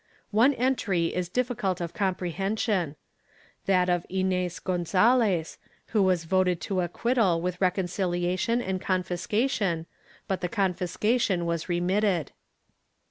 [0.31, 2.95] One entry is difficult of comprehension—
[3.67, 9.85] that of Inez Gonzalez, who was voted to acquittal with reconcihation and confiscation,
[10.27, 12.31] but the confiscation was remitted.